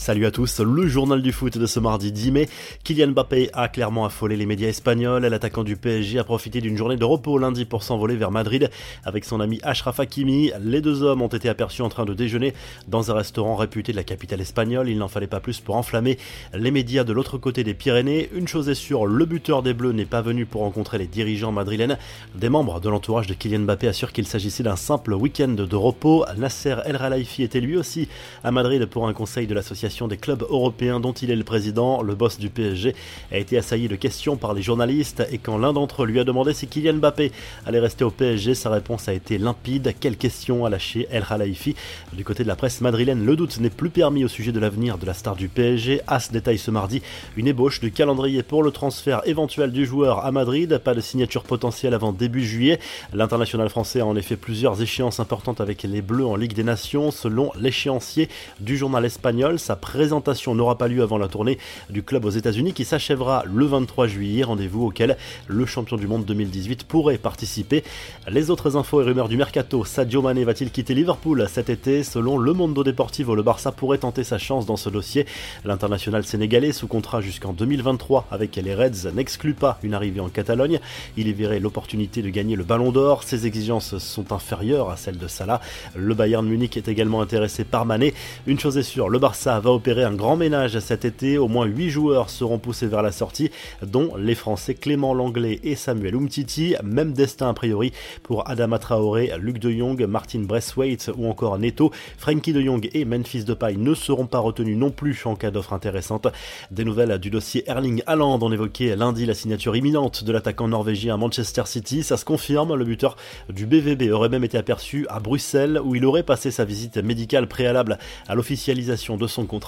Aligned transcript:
Salut 0.00 0.24
à 0.24 0.30
tous, 0.30 0.60
le 0.60 0.88
journal 0.88 1.20
du 1.20 1.30
foot 1.30 1.58
de 1.58 1.66
ce 1.66 1.78
mardi 1.78 2.10
10 2.10 2.30
mai. 2.30 2.48
Kylian 2.84 3.08
Mbappé 3.08 3.50
a 3.52 3.68
clairement 3.68 4.06
affolé 4.06 4.34
les 4.34 4.46
médias 4.46 4.68
espagnols. 4.68 5.26
L'attaquant 5.26 5.62
du 5.62 5.76
PSG 5.76 6.18
a 6.18 6.24
profité 6.24 6.62
d'une 6.62 6.78
journée 6.78 6.96
de 6.96 7.04
repos 7.04 7.36
lundi 7.36 7.66
pour 7.66 7.82
s'envoler 7.82 8.16
vers 8.16 8.30
Madrid 8.30 8.70
avec 9.04 9.26
son 9.26 9.40
ami 9.40 9.60
Ashraf 9.62 10.00
Hakimi. 10.00 10.52
Les 10.62 10.80
deux 10.80 11.02
hommes 11.02 11.20
ont 11.20 11.28
été 11.28 11.50
aperçus 11.50 11.82
en 11.82 11.90
train 11.90 12.06
de 12.06 12.14
déjeuner 12.14 12.54
dans 12.88 13.10
un 13.10 13.14
restaurant 13.14 13.56
réputé 13.56 13.92
de 13.92 13.98
la 13.98 14.02
capitale 14.02 14.40
espagnole. 14.40 14.88
Il 14.88 14.96
n'en 14.96 15.06
fallait 15.06 15.26
pas 15.26 15.38
plus 15.38 15.60
pour 15.60 15.76
enflammer 15.76 16.16
les 16.54 16.70
médias 16.70 17.04
de 17.04 17.12
l'autre 17.12 17.36
côté 17.36 17.62
des 17.62 17.74
Pyrénées. 17.74 18.30
Une 18.32 18.48
chose 18.48 18.70
est 18.70 18.74
sûre, 18.74 19.04
le 19.04 19.26
buteur 19.26 19.62
des 19.62 19.74
Bleus 19.74 19.92
n'est 19.92 20.06
pas 20.06 20.22
venu 20.22 20.46
pour 20.46 20.62
rencontrer 20.62 20.96
les 20.96 21.08
dirigeants 21.08 21.52
madrilènes. 21.52 21.98
Des 22.34 22.48
membres 22.48 22.80
de 22.80 22.88
l'entourage 22.88 23.26
de 23.26 23.34
Kylian 23.34 23.60
Mbappé 23.60 23.88
assurent 23.88 24.12
qu'il 24.12 24.26
s'agissait 24.26 24.62
d'un 24.62 24.76
simple 24.76 25.12
week-end 25.12 25.48
de 25.48 25.76
repos. 25.76 26.24
Nasser 26.38 26.76
El 26.86 26.96
Khelaifi 26.96 27.42
était 27.42 27.60
lui 27.60 27.76
aussi 27.76 28.08
à 28.42 28.50
Madrid 28.50 28.86
pour 28.86 29.06
un 29.06 29.12
conseil 29.12 29.46
de 29.46 29.52
l'association 29.52 29.89
des 30.08 30.16
clubs 30.16 30.42
européens 30.48 31.00
dont 31.00 31.12
il 31.12 31.30
est 31.30 31.36
le 31.36 31.44
président, 31.44 32.02
le 32.02 32.14
boss 32.14 32.38
du 32.38 32.48
PSG, 32.48 32.94
a 33.32 33.38
été 33.38 33.58
assailli 33.58 33.88
de 33.88 33.96
questions 33.96 34.36
par 34.36 34.54
les 34.54 34.62
journalistes 34.62 35.26
et 35.30 35.38
quand 35.38 35.58
l'un 35.58 35.72
d'entre 35.72 36.04
eux 36.04 36.06
lui 36.06 36.20
a 36.20 36.24
demandé 36.24 36.52
si 36.54 36.66
Kylian 36.66 36.94
Mbappé 36.94 37.32
allait 37.66 37.80
rester 37.80 38.04
au 38.04 38.10
PSG, 38.10 38.54
sa 38.54 38.70
réponse 38.70 39.08
a 39.08 39.12
été 39.12 39.38
limpide. 39.38 39.94
Quelle 39.98 40.16
question 40.16 40.64
a 40.64 40.70
lâché 40.70 41.06
El 41.10 41.24
Khalifi? 41.24 41.74
Du 42.12 42.24
côté 42.24 42.42
de 42.42 42.48
la 42.48 42.56
presse 42.56 42.80
madrilène, 42.80 43.24
le 43.24 43.36
doute 43.36 43.58
n'est 43.58 43.70
plus 43.70 43.90
permis 43.90 44.24
au 44.24 44.28
sujet 44.28 44.52
de 44.52 44.60
l'avenir 44.60 44.98
de 44.98 45.06
la 45.06 45.14
star 45.14 45.36
du 45.36 45.48
PSG. 45.48 46.00
As 46.06 46.30
détaille 46.30 46.58
ce 46.58 46.70
mardi 46.70 47.02
une 47.36 47.48
ébauche 47.48 47.80
du 47.80 47.92
calendrier 47.92 48.42
pour 48.42 48.62
le 48.62 48.70
transfert 48.70 49.22
éventuel 49.26 49.72
du 49.72 49.84
joueur 49.84 50.24
à 50.24 50.32
Madrid. 50.32 50.78
Pas 50.78 50.94
de 50.94 51.00
signature 51.00 51.42
potentielle 51.42 51.94
avant 51.94 52.12
début 52.12 52.44
juillet. 52.44 52.78
L'international 53.12 53.68
français 53.68 54.00
a 54.00 54.06
en 54.06 54.16
effet 54.16 54.36
plusieurs 54.36 54.80
échéances 54.80 55.20
importantes 55.20 55.60
avec 55.60 55.82
les 55.82 56.02
Bleus 56.02 56.26
en 56.26 56.36
Ligue 56.36 56.54
des 56.54 56.64
Nations. 56.64 57.10
Selon 57.10 57.50
l'échéancier 57.58 58.28
du 58.60 58.76
journal 58.76 59.04
espagnol, 59.04 59.58
sa 59.58 59.76
présentation 59.80 60.54
n'aura 60.54 60.78
pas 60.78 60.88
lieu 60.88 61.02
avant 61.02 61.18
la 61.18 61.28
tournée 61.28 61.58
du 61.88 62.02
club 62.02 62.24
aux 62.24 62.30
États-Unis 62.30 62.72
qui 62.72 62.84
s'achèvera 62.84 63.44
le 63.46 63.66
23 63.66 64.06
juillet, 64.06 64.44
rendez-vous 64.44 64.86
auquel 64.86 65.16
le 65.48 65.66
champion 65.66 65.96
du 65.96 66.06
monde 66.06 66.24
2018 66.24 66.84
pourrait 66.84 67.18
participer. 67.18 67.82
Les 68.28 68.50
autres 68.50 68.76
infos 68.76 69.00
et 69.00 69.04
rumeurs 69.04 69.28
du 69.28 69.36
mercato, 69.36 69.84
Sadio 69.84 70.22
Mane 70.22 70.44
va-t-il 70.44 70.70
quitter 70.70 70.94
Liverpool 70.94 71.46
cet 71.48 71.70
été? 71.70 72.04
Selon 72.04 72.38
le 72.38 72.52
Mondo 72.52 72.84
Deportivo, 72.84 73.34
le 73.34 73.42
Barça 73.42 73.72
pourrait 73.72 73.98
tenter 73.98 74.24
sa 74.24 74.38
chance 74.38 74.66
dans 74.66 74.76
ce 74.76 74.90
dossier. 74.90 75.26
L'international 75.64 76.24
sénégalais 76.24 76.72
sous 76.72 76.86
contrat 76.86 77.20
jusqu'en 77.20 77.52
2023 77.52 78.26
avec 78.30 78.56
les 78.56 78.74
Reds 78.74 79.10
n'exclut 79.14 79.54
pas 79.54 79.78
une 79.82 79.94
arrivée 79.94 80.20
en 80.20 80.28
Catalogne. 80.28 80.80
Il 81.16 81.28
y 81.28 81.32
verrait 81.32 81.60
l'opportunité 81.60 82.22
de 82.22 82.28
gagner 82.28 82.56
le 82.56 82.64
Ballon 82.64 82.92
d'Or. 82.92 83.22
Ses 83.22 83.46
exigences 83.46 83.98
sont 83.98 84.32
inférieures 84.32 84.90
à 84.90 84.96
celles 84.96 85.18
de 85.18 85.28
Salah. 85.28 85.60
Le 85.94 86.14
Bayern 86.14 86.46
Munich 86.46 86.76
est 86.76 86.88
également 86.88 87.22
intéressé 87.22 87.64
par 87.64 87.86
Mané. 87.86 88.14
Une 88.46 88.58
chose 88.58 88.76
est 88.78 88.82
sûre, 88.82 89.08
le 89.08 89.18
Barça 89.18 89.58
va 89.60 89.69
opérer 89.72 90.04
un 90.04 90.14
grand 90.14 90.36
ménage 90.36 90.78
cet 90.78 91.04
été. 91.04 91.38
Au 91.38 91.48
moins 91.48 91.66
8 91.66 91.90
joueurs 91.90 92.30
seront 92.30 92.58
poussés 92.58 92.86
vers 92.86 93.02
la 93.02 93.12
sortie, 93.12 93.50
dont 93.82 94.16
les 94.16 94.34
Français 94.34 94.74
Clément 94.74 95.14
Langlais 95.14 95.60
et 95.62 95.76
Samuel 95.76 96.16
Umtiti. 96.16 96.74
Même 96.82 97.12
destin 97.12 97.48
a 97.48 97.54
priori 97.54 97.92
pour 98.22 98.48
Adama 98.48 98.78
Traoré, 98.78 99.32
Luc 99.38 99.58
de 99.58 99.70
Jong, 99.70 100.04
Martin 100.04 100.40
Bresswaite 100.40 101.10
ou 101.16 101.28
encore 101.28 101.58
Neto. 101.58 101.90
Frankie 102.18 102.52
de 102.52 102.60
Jong 102.60 102.88
et 102.92 103.04
Memphis 103.04 103.44
Depay 103.44 103.76
ne 103.76 103.94
seront 103.94 104.26
pas 104.26 104.38
retenus 104.38 104.76
non 104.76 104.90
plus 104.90 105.20
en 105.24 105.36
cas 105.36 105.50
d'offre 105.50 105.72
intéressante. 105.72 106.26
Des 106.70 106.84
nouvelles 106.84 107.18
du 107.18 107.30
dossier 107.30 107.64
Erling 107.68 108.02
Haaland. 108.06 108.38
On 108.42 108.52
évoquait 108.52 108.96
lundi 108.96 109.26
la 109.26 109.34
signature 109.34 109.76
imminente 109.76 110.24
de 110.24 110.32
l'attaquant 110.32 110.68
norvégien 110.68 111.14
à 111.14 111.16
Manchester 111.16 111.62
City. 111.66 112.02
Ça 112.02 112.16
se 112.16 112.24
confirme. 112.24 112.74
Le 112.74 112.84
buteur 112.84 113.16
du 113.48 113.66
BVB 113.66 114.10
aurait 114.10 114.28
même 114.28 114.44
été 114.44 114.58
aperçu 114.58 115.06
à 115.08 115.20
Bruxelles 115.20 115.80
où 115.82 115.94
il 115.94 116.04
aurait 116.04 116.22
passé 116.22 116.50
sa 116.50 116.64
visite 116.64 116.96
médicale 116.96 117.46
préalable 117.46 117.98
à 118.28 118.34
l'officialisation 118.34 119.16
de 119.16 119.26
son 119.26 119.46
contrat. 119.46 119.59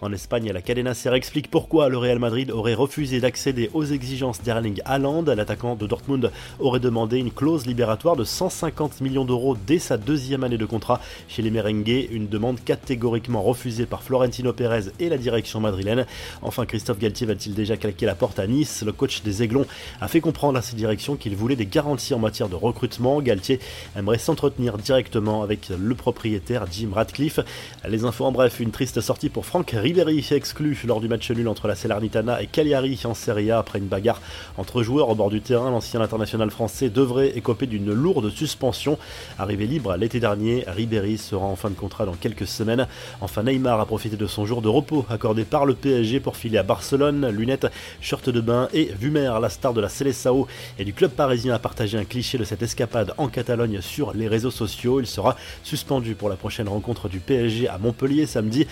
En 0.00 0.12
Espagne, 0.12 0.50
la 0.52 0.62
Cadena 0.62 0.94
Ser 0.94 1.14
explique 1.14 1.50
pourquoi 1.50 1.88
le 1.88 1.98
Real 1.98 2.18
Madrid 2.18 2.50
aurait 2.50 2.74
refusé 2.74 3.20
d'accéder 3.20 3.70
aux 3.74 3.84
exigences 3.84 4.42
d'Erling 4.42 4.80
Haaland. 4.84 5.24
L'attaquant 5.24 5.74
de 5.74 5.86
Dortmund 5.86 6.30
aurait 6.58 6.80
demandé 6.80 7.18
une 7.18 7.30
clause 7.30 7.66
libératoire 7.66 8.16
de 8.16 8.24
150 8.24 9.00
millions 9.00 9.24
d'euros 9.24 9.56
dès 9.66 9.78
sa 9.78 9.96
deuxième 9.96 10.44
année 10.44 10.58
de 10.58 10.66
contrat 10.66 11.00
chez 11.28 11.42
les 11.42 11.50
Merengues, 11.50 12.08
une 12.10 12.28
demande 12.28 12.62
catégoriquement 12.64 13.42
refusée 13.42 13.86
par 13.86 14.02
Florentino 14.02 14.52
Pérez 14.52 14.90
et 15.00 15.08
la 15.08 15.18
direction 15.18 15.60
madrilène. 15.60 16.06
Enfin, 16.42 16.66
Christophe 16.66 16.98
Galtier 16.98 17.26
va-t-il 17.26 17.54
déjà 17.54 17.76
claquer 17.76 18.06
la 18.06 18.14
porte 18.14 18.38
à 18.38 18.46
Nice? 18.46 18.82
Le 18.84 18.92
coach 18.92 19.22
des 19.22 19.42
Aiglons 19.42 19.66
a 20.00 20.08
fait 20.08 20.20
comprendre 20.20 20.58
à 20.58 20.62
ses 20.62 20.76
directions 20.76 21.16
qu'il 21.16 21.36
voulait 21.36 21.56
des 21.56 21.66
garanties 21.66 22.14
en 22.14 22.18
matière 22.18 22.48
de 22.48 22.54
recrutement. 22.54 23.20
Galtier 23.20 23.60
aimerait 23.96 24.18
s'entretenir 24.18 24.78
directement 24.78 25.42
avec 25.42 25.68
le 25.68 25.94
propriétaire 25.94 26.66
Jim 26.70 26.90
Radcliffe. 26.94 27.40
Les 27.88 28.04
infos 28.04 28.24
en 28.24 28.32
bref, 28.32 28.60
une 28.60 28.70
triste 28.70 29.00
sortie 29.00 29.28
pour 29.32 29.46
Franck 29.46 29.70
Ribéry 29.70 30.24
exclu 30.30 30.78
lors 30.86 31.00
du 31.00 31.08
match 31.08 31.30
nul 31.30 31.48
entre 31.48 31.66
la 31.66 31.74
Salernitana 31.74 32.42
et 32.42 32.46
Cagliari 32.46 33.00
en 33.04 33.14
Serie 33.14 33.50
A 33.50 33.58
après 33.58 33.78
une 33.78 33.86
bagarre 33.86 34.20
entre 34.58 34.82
joueurs 34.82 35.08
au 35.08 35.14
bord 35.14 35.30
du 35.30 35.40
terrain. 35.40 35.70
L'ancien 35.70 36.00
international 36.00 36.50
français 36.50 36.90
devrait 36.90 37.36
écoper 37.36 37.66
d'une 37.66 37.92
lourde 37.92 38.30
suspension. 38.30 38.98
Arrivé 39.38 39.66
libre 39.66 39.96
l'été 39.96 40.20
dernier, 40.20 40.64
Ribéry 40.66 41.18
sera 41.18 41.46
en 41.46 41.56
fin 41.56 41.70
de 41.70 41.74
contrat 41.74 42.04
dans 42.04 42.14
quelques 42.14 42.46
semaines. 42.46 42.86
Enfin, 43.20 43.42
Neymar 43.42 43.80
a 43.80 43.86
profité 43.86 44.16
de 44.16 44.26
son 44.26 44.44
jour 44.44 44.60
de 44.60 44.68
repos 44.68 45.06
accordé 45.08 45.44
par 45.44 45.64
le 45.64 45.74
PSG 45.74 46.20
pour 46.20 46.36
filer 46.36 46.58
à 46.58 46.62
Barcelone. 46.62 47.28
Lunettes, 47.30 47.66
short 48.00 48.28
de 48.28 48.40
bain 48.40 48.68
et 48.74 48.92
Vumer, 48.98 49.32
la 49.40 49.48
star 49.48 49.72
de 49.72 49.80
la 49.80 49.88
Seleção 49.88 50.46
et 50.78 50.84
du 50.84 50.92
club 50.92 51.10
parisien, 51.10 51.54
a 51.54 51.58
partagé 51.58 51.96
un 51.96 52.04
cliché 52.04 52.38
de 52.38 52.44
cette 52.44 52.62
escapade 52.62 53.14
en 53.16 53.28
Catalogne 53.28 53.80
sur 53.80 54.12
les 54.12 54.28
réseaux 54.28 54.50
sociaux. 54.50 55.00
Il 55.00 55.06
sera 55.06 55.36
suspendu 55.62 56.14
pour 56.14 56.28
la 56.28 56.36
prochaine 56.36 56.68
rencontre 56.68 57.08
du 57.08 57.18
PSG 57.18 57.68
à 57.68 57.78
Montpellier 57.78 58.26
samedi. 58.26 58.66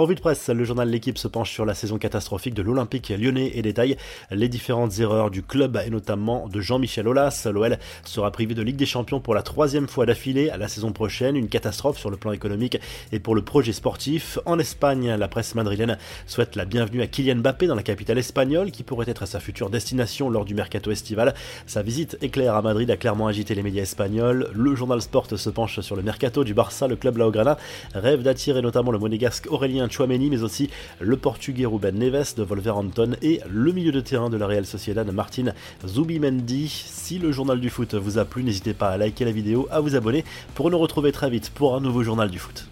Revue 0.00 0.14
de 0.14 0.20
presse, 0.20 0.48
le 0.48 0.64
journal 0.64 0.88
L'équipe 0.88 1.18
se 1.18 1.28
penche 1.28 1.52
sur 1.52 1.66
la 1.66 1.74
saison 1.74 1.98
catastrophique 1.98 2.54
de 2.54 2.62
l'Olympique 2.62 3.10
lyonnais 3.10 3.52
et 3.54 3.62
détaille 3.62 3.96
les 4.30 4.48
différentes 4.48 4.98
erreurs 4.98 5.30
du 5.30 5.42
club 5.42 5.78
et 5.84 5.90
notamment 5.90 6.48
de 6.48 6.60
Jean-Michel 6.60 7.06
Aulas. 7.06 7.46
L'OL 7.52 7.78
sera 8.04 8.30
privé 8.30 8.54
de 8.54 8.62
Ligue 8.62 8.76
des 8.76 8.86
Champions 8.86 9.20
pour 9.20 9.34
la 9.34 9.42
troisième 9.42 9.88
fois 9.88 10.06
d'affilée 10.06 10.48
à 10.48 10.56
la 10.56 10.68
saison 10.68 10.92
prochaine. 10.92 11.36
Une 11.36 11.48
catastrophe 11.48 11.98
sur 11.98 12.10
le 12.10 12.16
plan 12.16 12.32
économique 12.32 12.78
et 13.12 13.18
pour 13.18 13.34
le 13.34 13.42
projet 13.42 13.72
sportif. 13.72 14.38
En 14.46 14.58
Espagne, 14.58 15.10
la 15.10 15.28
presse 15.28 15.54
madrilène 15.54 15.98
souhaite 16.26 16.56
la 16.56 16.64
bienvenue 16.64 17.02
à 17.02 17.06
Kylian 17.06 17.36
Mbappé 17.36 17.66
dans 17.66 17.74
la 17.74 17.82
capitale 17.82 18.18
espagnole 18.18 18.70
qui 18.70 18.82
pourrait 18.82 19.08
être 19.08 19.26
sa 19.26 19.38
future 19.38 19.68
destination 19.68 20.30
lors 20.30 20.46
du 20.46 20.54
mercato 20.54 20.90
estival. 20.90 21.34
Sa 21.66 21.82
visite 21.82 22.16
éclair 22.22 22.54
à 22.54 22.62
Madrid 22.62 22.90
a 22.90 22.96
clairement 22.96 23.26
agité 23.26 23.54
les 23.54 23.62
médias 23.62 23.82
espagnols. 23.82 24.48
Le 24.54 24.74
journal 24.74 25.02
Sport 25.02 25.36
se 25.36 25.50
penche 25.50 25.80
sur 25.80 25.94
le 25.94 26.02
mercato 26.02 26.42
du 26.42 26.54
Barça. 26.54 26.88
Le 26.88 26.96
club 26.96 27.18
Laograna 27.18 27.58
rêve 27.94 28.22
d'attirer 28.22 28.62
notamment 28.62 28.92
le 28.92 28.98
monégasque 28.98 29.46
Chouameni 29.88 30.30
mais 30.30 30.42
aussi 30.42 30.68
le 30.98 31.16
portugais 31.16 31.66
Ruben 31.66 31.98
Neves 31.98 32.34
de 32.36 32.42
Wolverhampton 32.42 33.16
et 33.22 33.40
le 33.48 33.72
milieu 33.72 33.92
de 33.92 34.00
terrain 34.00 34.30
de 34.30 34.36
la 34.36 34.46
Real 34.46 34.66
Sociedad 34.66 35.10
Martin 35.12 35.52
Zubimendi. 35.86 36.68
Si 36.68 37.18
le 37.18 37.32
journal 37.32 37.60
du 37.60 37.70
foot 37.70 37.94
vous 37.94 38.18
a 38.18 38.24
plu, 38.24 38.42
n'hésitez 38.42 38.74
pas 38.74 38.90
à 38.90 38.96
liker 38.96 39.24
la 39.24 39.32
vidéo, 39.32 39.68
à 39.70 39.80
vous 39.80 39.96
abonner 39.96 40.24
pour 40.54 40.70
nous 40.70 40.78
retrouver 40.78 41.12
très 41.12 41.30
vite 41.30 41.50
pour 41.54 41.74
un 41.74 41.80
nouveau 41.80 42.02
journal 42.02 42.30
du 42.30 42.38
foot. 42.38 42.66